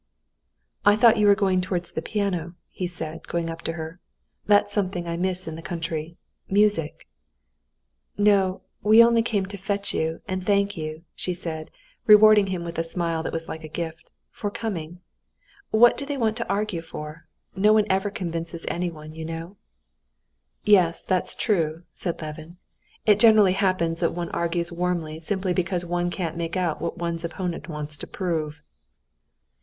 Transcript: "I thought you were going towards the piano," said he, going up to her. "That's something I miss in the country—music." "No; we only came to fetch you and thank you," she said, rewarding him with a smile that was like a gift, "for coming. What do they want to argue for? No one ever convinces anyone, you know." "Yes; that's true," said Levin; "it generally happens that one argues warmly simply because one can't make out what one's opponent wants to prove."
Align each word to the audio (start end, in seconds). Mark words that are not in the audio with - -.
"I 0.83 0.95
thought 0.95 1.17
you 1.17 1.27
were 1.27 1.35
going 1.35 1.61
towards 1.61 1.91
the 1.91 2.01
piano," 2.01 2.55
said 2.87 3.13
he, 3.23 3.31
going 3.31 3.51
up 3.51 3.61
to 3.61 3.73
her. 3.73 3.99
"That's 4.47 4.73
something 4.73 5.07
I 5.07 5.15
miss 5.15 5.47
in 5.47 5.55
the 5.55 5.61
country—music." 5.61 7.07
"No; 8.17 8.61
we 8.81 9.03
only 9.03 9.21
came 9.21 9.45
to 9.45 9.57
fetch 9.57 9.93
you 9.93 10.21
and 10.27 10.43
thank 10.43 10.75
you," 10.75 11.03
she 11.13 11.33
said, 11.33 11.69
rewarding 12.07 12.47
him 12.47 12.63
with 12.63 12.79
a 12.79 12.83
smile 12.83 13.21
that 13.21 13.31
was 13.31 13.47
like 13.47 13.63
a 13.63 13.67
gift, 13.67 14.09
"for 14.31 14.49
coming. 14.49 15.01
What 15.69 15.99
do 15.99 16.05
they 16.07 16.17
want 16.17 16.35
to 16.37 16.49
argue 16.49 16.81
for? 16.81 17.27
No 17.55 17.71
one 17.71 17.85
ever 17.87 18.09
convinces 18.09 18.65
anyone, 18.69 19.13
you 19.13 19.23
know." 19.23 19.55
"Yes; 20.63 21.03
that's 21.03 21.35
true," 21.35 21.83
said 21.93 22.19
Levin; 22.19 22.57
"it 23.05 23.19
generally 23.19 23.53
happens 23.53 23.99
that 23.99 24.15
one 24.15 24.29
argues 24.31 24.71
warmly 24.71 25.19
simply 25.19 25.53
because 25.53 25.85
one 25.85 26.09
can't 26.09 26.35
make 26.35 26.57
out 26.57 26.81
what 26.81 26.97
one's 26.97 27.23
opponent 27.23 27.69
wants 27.69 27.97
to 27.97 28.07
prove." 28.07 28.63